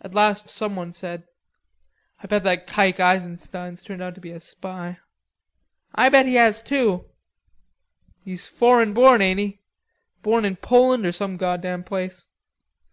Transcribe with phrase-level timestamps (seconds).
[0.00, 1.28] At last someone said:
[2.20, 4.98] "I bet that kike Eisenstein's turned out to be a spy."
[5.94, 7.08] "I bet he has too."
[8.24, 9.60] "He's foreign born, ain't he?
[10.20, 12.26] Born in Poland or some goddam place."